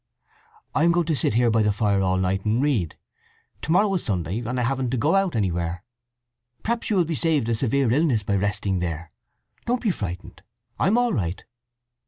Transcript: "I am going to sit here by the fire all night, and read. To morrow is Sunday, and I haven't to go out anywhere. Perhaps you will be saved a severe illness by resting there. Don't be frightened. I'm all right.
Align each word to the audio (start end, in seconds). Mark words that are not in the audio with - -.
"I 0.73 0.83
am 0.83 0.93
going 0.93 1.05
to 1.05 1.15
sit 1.15 1.35
here 1.35 1.51
by 1.51 1.61
the 1.61 1.71
fire 1.71 2.01
all 2.01 2.17
night, 2.17 2.43
and 2.43 2.59
read. 2.59 2.97
To 3.61 3.71
morrow 3.71 3.93
is 3.93 4.03
Sunday, 4.03 4.39
and 4.39 4.59
I 4.59 4.63
haven't 4.63 4.89
to 4.89 4.97
go 4.97 5.13
out 5.13 5.35
anywhere. 5.35 5.83
Perhaps 6.63 6.89
you 6.89 6.95
will 6.95 7.05
be 7.05 7.13
saved 7.13 7.47
a 7.49 7.53
severe 7.53 7.91
illness 7.91 8.23
by 8.23 8.35
resting 8.35 8.79
there. 8.79 9.11
Don't 9.67 9.83
be 9.83 9.91
frightened. 9.91 10.41
I'm 10.79 10.97
all 10.97 11.13
right. 11.13 11.45